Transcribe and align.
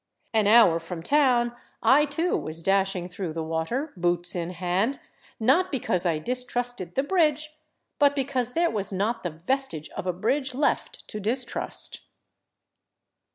An 0.33 0.47
hour 0.47 0.79
from 0.79 1.03
town 1.03 1.53
I, 1.83 2.05
too, 2.05 2.35
was 2.35 2.63
dashing 2.63 3.07
through 3.07 3.33
the 3.33 3.43
water, 3.43 3.93
boots 3.95 4.33
in 4.35 4.49
hand, 4.49 4.97
not 5.39 5.71
because 5.71 6.07
I 6.07 6.17
distrusted 6.17 6.95
the 6.95 7.03
bridge, 7.03 7.55
but 7.99 8.15
because 8.15 8.53
there 8.53 8.71
was 8.71 8.91
not 8.91 9.21
the 9.21 9.29
ves 9.45 9.67
tige 9.67 9.89
of 9.91 10.07
a 10.07 10.11
bridge 10.13 10.55
left 10.55 11.07
to 11.09 11.19
distrust. 11.19 12.01